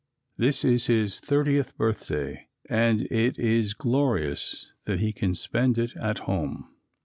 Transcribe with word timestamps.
This 0.35 0.65
is 0.65 0.87
his 0.87 1.19
thirtieth 1.19 1.77
birthday 1.77 2.47
and 2.67 3.01
it 3.11 3.37
is 3.37 3.75
glorious 3.75 4.65
that 4.87 4.99
he 4.99 5.13
can 5.13 5.35
spend 5.35 5.77
it 5.77 5.95
at 5.95 6.17
home. 6.25 6.69